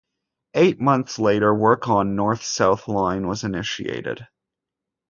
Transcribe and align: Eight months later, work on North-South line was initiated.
Eight 0.55 0.81
months 0.81 1.19
later, 1.19 1.53
work 1.53 1.87
on 1.87 2.15
North-South 2.15 2.87
line 2.87 3.27
was 3.27 3.43
initiated. 3.43 4.25